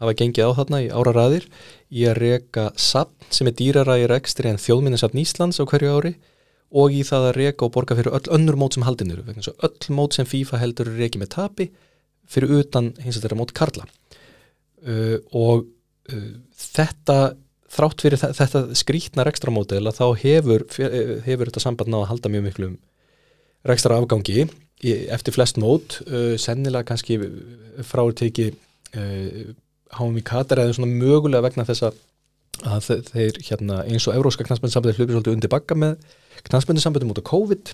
[0.00, 1.46] hafa gengið á þarna í ára raðir
[1.90, 6.14] í að reka sapn sem er dýrara í rekstri en þjóðminnisapn Íslands á hverju ári
[6.78, 9.44] og í það að reka og borga fyrir öll önnur mót sem haldin eru vegna
[9.46, 11.70] svo öll mót sem FIFA heldur reki með tapi
[12.28, 15.64] fyrir utan hins að þeirra mót Karla uh, og
[16.12, 17.18] uh, þetta
[17.72, 20.64] þrátt fyrir þe- þetta skrítna rekstramódel að þá hefur,
[21.24, 22.76] hefur þetta samband náða að halda mjög miklum
[23.68, 24.46] rekstra afgangi
[25.12, 27.16] eftir flest mót uh, sennilega kannski
[27.88, 29.48] fráurteki uh,
[29.96, 32.04] háum í Katar eða svona mögulega vegna þess að
[32.66, 35.92] að þe- þeir hérna eins og Euróska knastbundsambandi hlupir svolítið undir bakka með
[36.48, 37.70] knastbundisambandum út á COVID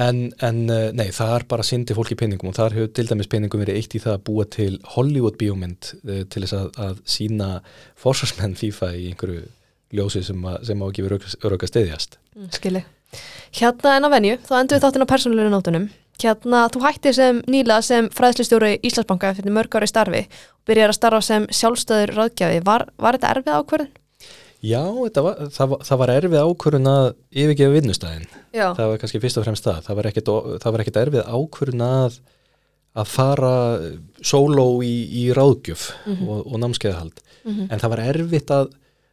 [0.00, 3.04] en, en uh, nei, það er bara syndi fólk í peningum og þar hefur til
[3.10, 6.70] dæmis peningum verið eitt í það að búa til Hollywood bíómynd uh, til þess að,
[6.86, 7.50] að sína
[8.00, 9.44] forsvarsmenn FIFA í einhverju
[9.98, 12.80] ljósi sem, að, sem á ekki verið öröka stiðjast Mm, skili.
[13.58, 15.86] Hérna en á venju, þá endur við þáttinn á persónulegri nótunum.
[16.18, 20.98] Hérna, þú hættir sem nýla sem fræðslustjóri Íslandsbanka eftir mörg ári starfi og byrjar að
[20.98, 22.62] starfa sem sjálfstöður ráðgjafi.
[22.66, 23.92] Var, var þetta erfið ákvörðin?
[24.66, 28.72] Já, var, það, það var erfið ákvörun að yfirgefa vinnustæðin Já.
[28.74, 29.78] það var kannski fyrst og fremst það.
[29.86, 30.32] Það var ekkit,
[30.64, 32.18] það var ekkit erfið ákvörun að
[32.98, 33.54] að fara
[34.24, 37.20] sóló í, í ráðgjöf og, og námskeiðahald.
[37.70, 38.72] En það var erfitt að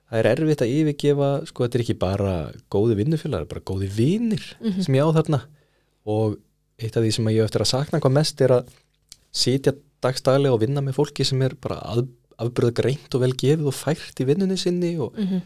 [0.10, 2.34] það er erfitt að yfirgefa sko þetta er ekki bara
[2.74, 4.48] góði vinnufélagar, bara góði vinir
[4.82, 5.44] sem ég á þarna.
[6.10, 6.38] Og
[6.82, 8.74] eitt af því sem ég eftir að sakna hvað mest er að
[9.36, 12.08] sitja dagstælega og vinna með fólki sem er bara að,
[12.38, 15.42] afbröða greint og vel gefið og fært í vinnunni sinni og Mhm.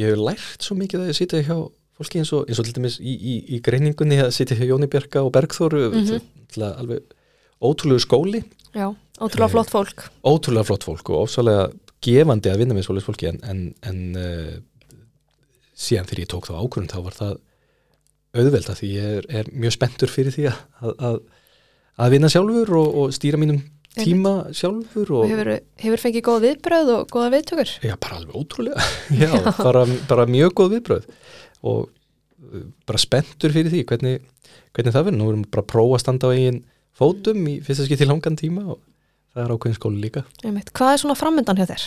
[0.00, 1.56] ég hef lært svo mikið að ég sitja hjá
[1.98, 4.88] fólki eins og, eins og til dæmis í, í, í greiningunni að sitja hjá Jóni
[4.88, 6.06] Bjarka og Bergþóru mm.
[6.06, 6.78] -hmm.
[6.78, 7.02] alveg
[7.60, 10.08] ótrúlegu skóli Já, ótrúlega flott fólk.
[10.24, 14.56] ótrúlega flott fólk og ofsalega gefandi að vinna með svoleiðis fólki en, en, en uh,
[15.76, 17.38] síðan þegar ég tók þá ákvörðun þá var það
[18.36, 21.20] auðvelda því ég er, er mjög spenntur fyrir því að, að,
[22.00, 23.60] að vinna sjálfur og, og stýra mínum
[23.96, 27.72] tíma sjálfur Og hefur, hefur fengið góð viðbröð og góða viðtökur?
[27.82, 28.90] Já, bara alveg ótrúlega
[29.22, 31.08] Já, bara, bara mjög góð viðbröð
[31.70, 34.20] og uh, bara spenntur fyrir því hvernig,
[34.76, 36.62] hvernig það verður, nú erum við bara að prófa að standa á eigin
[37.00, 38.78] fótum í fyrsta skipti langan tíma og
[39.34, 40.24] það er ákveðin skóli líka.
[40.42, 41.84] Hvað er svona framöndan hjá þér?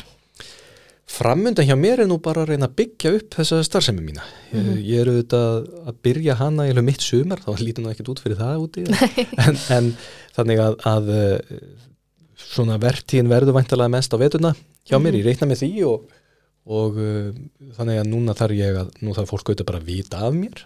[1.09, 4.23] Framundan hjá mér er nú bara að reyna að byggja upp þessa starfsemi mína.
[4.53, 8.21] Ég, ég er auðvitað að byrja hana í mitt sumar, þá lítur nú ekkert út
[8.23, 8.85] fyrir það úti.
[9.43, 9.89] En, en
[10.37, 11.59] þannig að, að eh,
[12.39, 14.53] svona vertíðin verður væntalega mest á vetuna
[14.87, 16.07] hjá mér, ég reikna með því og,
[16.79, 17.29] og uh,
[17.77, 20.65] þannig að núna þarf ég að, nú þarf fólk auðvitað bara að vita af mér,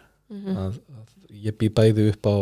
[0.53, 2.35] að, að ég bý bæði upp á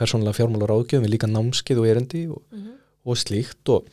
[0.00, 2.42] persónulega fjármálar ágjöfum, líka námskið og erendi og,
[3.04, 3.88] og slíkt og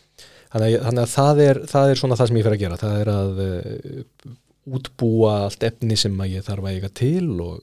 [0.53, 3.01] þannig, þannig að það er, það er svona það sem ég fer að gera, það
[3.01, 4.35] er að uh,
[4.77, 7.59] útbúa allt efni sem að ég þarf að eiga til og,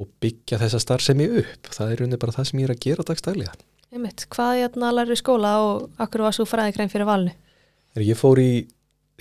[0.00, 3.56] og byggja þessa starfsemi upp, það er rauninni bara það sem ég er að gera.
[3.96, 4.26] Einmitt.
[4.32, 7.36] Hvað er hérna að læra í skóla og akkur var svo fræðikræn fyrir valinu?
[8.02, 8.66] Ég fór í,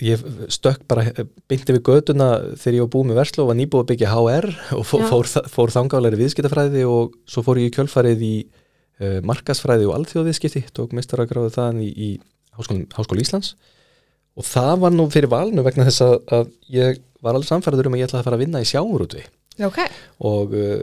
[0.03, 1.05] ég stökk bara
[1.47, 4.47] beinti við göduna þegar ég var búið með verslu og var nýbúið að byggja HR
[4.75, 9.87] og fór, fór, fór þangálega viðskiptafræði og svo fór ég í kjölfarið í uh, markasfræði
[9.87, 12.09] og alþjóðviðskipti, tók mistaragráðu þaðan í, í
[12.57, 13.55] Háskóli, Háskóli Íslands.
[14.35, 17.95] Og það var nú fyrir valinu vegna þess að, að ég var alveg samfærður um
[17.95, 19.23] að ég ætlaði að fara að vinna í sjáurútvi
[19.65, 19.77] Ok.
[20.27, 20.81] og, uh,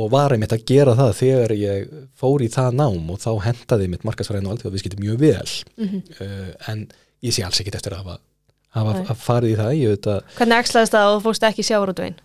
[0.00, 3.90] og var einmitt að gera það þegar ég fór í það nám og þá hentaði
[3.92, 5.50] mitt markasfræðin og alþjóðviðskipti mjög vel.
[5.76, 6.86] Mm uh, en
[7.24, 8.16] ég sé alls ekkit eftir að
[8.76, 10.08] hafa, að farið í það.
[10.16, 12.16] Að Hvernig ekslaðist það og þú fórst ekki sjávarútvegin?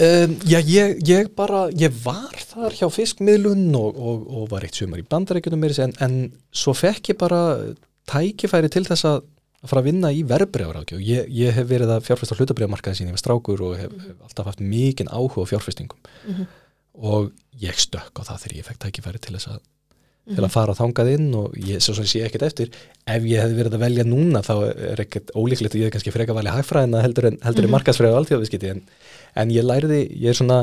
[0.00, 4.78] um, já, ég, ég bara, ég var þar hjá fiskmiðlun og, og, og var eitt
[4.78, 6.16] sumar í bandarækjunum meiri en, en
[6.54, 7.42] svo fekk ég bara
[8.10, 9.22] tækifæri til þess að
[9.64, 13.16] fara að vinna í verbreyfarákjöf ég, ég hef verið að fjárfesta á hlutabreyfamarkaði sín ég
[13.16, 16.44] var strákur og hef, hef alltaf haft mikinn áhuga á fjárfestingum Mhm.
[17.00, 19.60] og ég stökk á það þegar ég fekk tækifæri til þess að,
[20.24, 22.70] til að fara þangað inn og ég svo sem sé ekkert eftir
[23.04, 26.14] ef ég hefði verið að velja núna þá er ekkert ólíklegt að ég hef kannski
[26.14, 27.74] freka valið hagfræðina heldur en, heldur en Mhm.
[27.76, 28.80] markaðsfræði og alþjóðviskiti en,
[29.36, 30.58] en ég læriði, ég er svona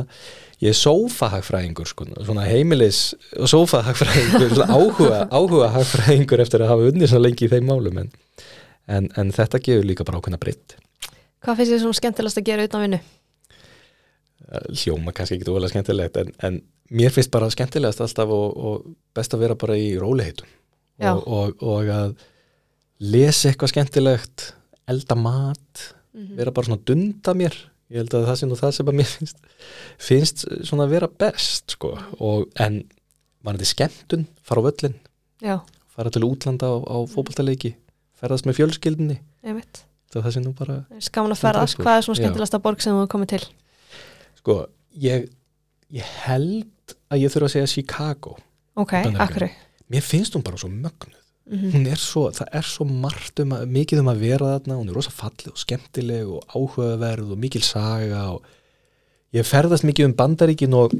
[0.61, 6.89] ég er sófahagfræðingur sko, svona heimilis og sófahagfræðingur svona áhuga, áhuga hagfræðingur eftir að hafa
[6.89, 8.11] unnið svona lengi í þeim málum en,
[8.89, 10.77] en, en þetta gefur líka bara ákveðna breytt
[11.41, 12.99] Hvað finnst þið svona skemmtilegast að gera utan vinnu?
[14.81, 16.57] hljóma kannski ekki ólega skemmtilegt en, en
[16.91, 20.47] mér finnst bara skemmtilegast alltaf og, og best að vera bara í róliheitum
[21.01, 22.15] og, og, og að
[23.01, 24.49] lesa eitthvað skemmtilegt
[24.91, 26.33] elda mat Mhm.
[26.35, 27.53] vera bara svona að dunda mér
[27.91, 29.37] ég held að það sé nú það sem að mér finnst
[29.97, 31.93] finnst svona að vera best sko.
[32.19, 32.81] og, en
[33.43, 34.95] var þetta skemmtun fara á völlin,
[35.41, 35.55] Já,
[35.87, 37.71] fara til útlanda á, á fótboltaleiki
[38.19, 39.17] ferðast með fjölskyldinni
[40.11, 41.83] það sé nú bara Skaman að ferðast, úr.
[41.87, 42.21] hvað er svona Já.
[42.25, 43.43] skemmtilegasta borg sem þú komið til?
[44.35, 44.57] sko,
[44.99, 45.29] ég,
[45.95, 46.67] ég held
[47.11, 48.37] að ég þurfa að segja Chicago.
[48.79, 49.49] Ok, akkur
[49.91, 51.17] mér finnst hún bara svo mögnuð.
[51.51, 54.75] Mm hún er svo, það er svo margt um að, mikið um að vera þarna,
[54.77, 58.45] hún er rosa falleg og skemmtileg og áhugaverð og mikil saga og
[59.35, 60.93] ég ferðast mikið um bandaríkin og,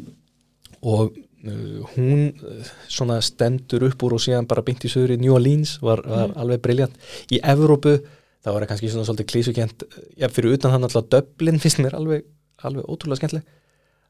[0.82, 5.22] og uh, hún uh, svona stendur upp úr og síðan bara beint í söður í
[5.22, 7.00] New Orleans var, var alveg briljant
[7.32, 8.00] í Evrópu,
[8.44, 12.26] það var kannski svona svolítið klísukent, já fyrir utan hann alltaf Dublin finnst mér alveg,
[12.66, 13.48] alveg ótrúlega skemmtileg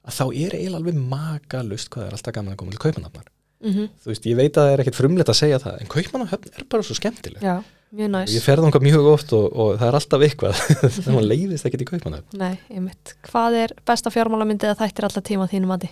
[0.01, 3.29] að þá er eiginlega alveg makalust hvað er alltaf gaman að koma til Kaupanafnar
[3.61, 3.91] -hmm.
[4.01, 6.65] þú veist, ég veit að það er ekkert frumleitt að segja það en Kaupmannahöfn er
[6.71, 7.43] bara svo skemmtileg.
[7.45, 7.55] Já,
[7.91, 8.33] mjög og næs.
[8.35, 11.69] ég ferði þangað mjög oft og, og það er alltaf eitthvað þannig að maður leiðist
[11.69, 12.41] ekkert í Kaupmannahöfn.
[12.41, 13.15] Nei, einmitt.
[13.29, 15.91] Hvað er besta fjármálamyndið að þættir alltaf tíma þínum mati?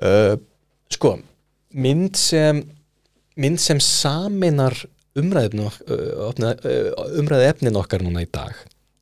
[0.00, 0.34] uh,
[0.92, 1.16] sko,
[1.76, 2.64] mynd sem
[3.40, 4.76] mynd sem saminar
[5.18, 8.54] umræðefni uh, umræði efnin okkar núna í dag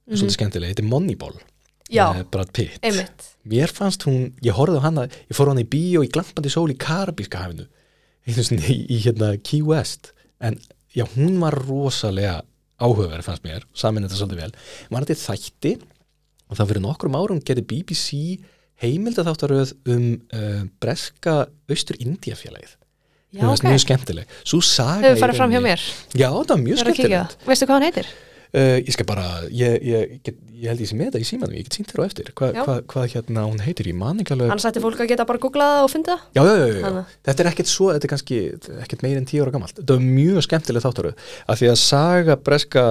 [0.08, 1.34] svolítið skemmtileg, þetta er Moneyball.
[1.88, 2.78] Já, með Brad Pitt.
[2.84, 3.28] einmitt.
[3.48, 6.68] Mér fannst hún, ég horfði á hana ég fór hana í bíó í glampandi sól
[6.72, 7.64] í Karabíska hafinu
[8.28, 10.12] í, í hérna Key West.
[10.40, 10.58] En
[10.94, 12.42] já, hún var rosalega
[12.78, 14.52] áhugaverð fannst mér, samin þetta svolítið vel.
[14.92, 15.72] Var þetta þætti?
[16.48, 18.20] Og það fyrir nokkrum árum gerði BBC
[18.82, 22.76] heimildatháttaröð um uh, breska austur-Indiafélagið.
[23.28, 23.68] Já, Mér fannst ok.
[23.68, 24.30] mjög skemmtileg.
[24.48, 25.82] Saga Hefur farið fram hjá mér.
[26.16, 27.34] Já, það var mjög að skemmtilegt.
[27.34, 27.48] það.
[27.50, 28.12] Veistu hvað hann heitir?
[28.54, 31.58] Uh, Ég skal bara, ég, ég, get, ég held ég sem með þetta í símanum,
[31.58, 32.62] ég get sínt þér á eftir Hva, Já.
[32.64, 35.42] hva, Hvað hérna hún heitir, ég man ekki alveg Hann sætti fólk að geta bara
[35.42, 38.14] googlað það og fundið það Já, já, já, já, þetta er ekkert svo, þetta er
[38.14, 38.40] kannski
[38.82, 39.76] ekkert meir en tíu ára gamalt.
[39.78, 42.84] Þetta er mjög skemmtileg þáttaröð, af því að saga breska,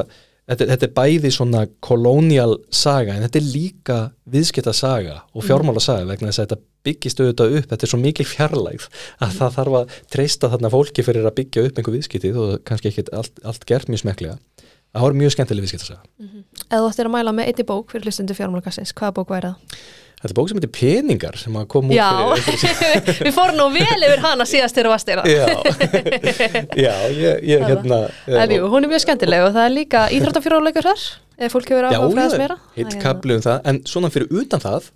[0.47, 3.99] þetta, þetta er bæði svona kolónial saga, en þetta er líka
[4.33, 7.99] viðskipta saga og fjármála saga vegna þess að þetta byggist auðvitað upp, þetta er svo
[7.99, 8.85] mikil fjarlægð
[9.25, 12.91] að það þarf að treysta þarna fólki fyrir að byggja upp einhver viðskiptið og kannski
[12.93, 14.37] ekkert allt, allt gert mjög smeklega.
[14.97, 16.01] Það var mjög skemmtileg viðskiptasaga.
[16.67, 19.81] Eða þú ættir að mæla með einni bók fyrir hlustundu fjármálakassins Hvaða bók væri það?
[20.17, 22.07] Þetta er bók sem heitir Peningar sem að koma út Já,
[22.47, 23.19] fyrir...
[23.27, 25.43] við fórum nú vel yfir hana síðast þegar þú varst þeirra Já,
[26.87, 27.99] já, ég, ég hérna...
[28.25, 31.03] En jú, hún er mjög skemmtileg og það er líka íþróttafjármáleikur þar
[31.37, 32.57] ef fólk hefur áhuga að fræðast meira.
[32.81, 33.59] er kapli um það.
[33.69, 34.89] En svona fyrir utan það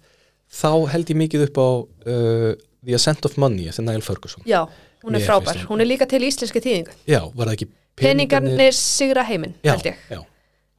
[0.62, 2.48] þá held ég mikið upp á uh,
[2.82, 4.42] The Ascent of Money eftir Niall Ferguson.
[4.50, 4.64] Já,
[5.06, 6.98] hún er frábær, hún- er líka til í íslenski þýðingu.
[7.06, 7.70] Já, var það ekki
[8.02, 10.06] Peningarnir sigra heiminn, Já, held ég.
[10.12, 10.22] já,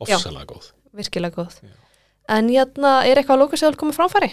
[0.03, 0.71] ofsalega góð.
[0.93, 1.61] Virkilega góð.
[2.33, 4.33] En jæna, er eitthvað að að koma framfæri?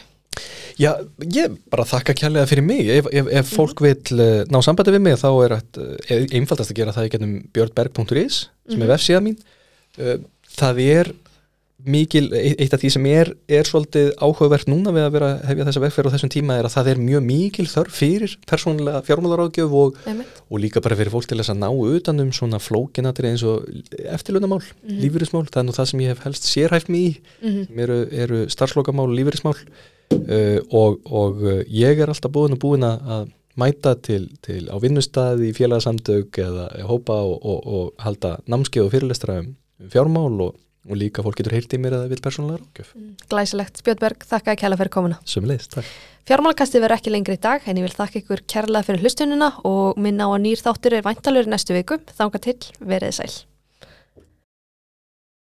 [0.80, 0.94] Já,
[1.36, 2.88] ég bara þakka kjærlega fyrir mig.
[3.00, 5.96] Ef, ef, ef fólk vil uh, ná sambandi við mig þá er uh,
[6.38, 8.38] einfaldast að gera það í gennum björnberg.is
[8.70, 9.36] sem er vefsíða mín.
[10.00, 10.16] Uh,
[10.56, 11.12] það er
[11.86, 15.84] mikil, eitt af því sem er er svolítið áhugavert núna við að vera hefja þessa
[15.86, 19.96] vegferð á þessum tíma er að það er mjög mikil þörf fyrir persónulega fjármálaráðgjöf og,
[20.52, 23.64] og líka bara fyrir fólk til þess að ná utan um svona flókinatri eins og
[24.12, 25.00] eftirlunamál, mm Mhm.
[25.06, 27.66] lífyrismál það er nú það sem ég hef helst sérhæft mig í Mhm.
[27.68, 29.56] sem eru, eru starfslokamál lífyrismál
[30.12, 34.76] uh, og, og uh, ég er alltaf búin og búin að mæta til, til á
[34.80, 39.56] vinnustaði, félagsamtök eða hópa og, og, og halda námskeið og fyrirlestra um
[39.92, 40.56] fjármál og,
[40.90, 42.94] og líka fólk getur heyrt í mér eða vil persónulega rákjöf.
[43.30, 45.90] Glæsilegt, Björnberg, þakka að kæla fyrir komuna Sumleis, takk.
[46.30, 49.98] Fjármálkastið verður ekki lengri í dag en ég vil þakka ykkur kærlega fyrir hlustunina og
[50.02, 51.98] minna á að nýr þáttur er væntalur næstu viku.
[52.20, 53.32] Þanga til, verið sæl.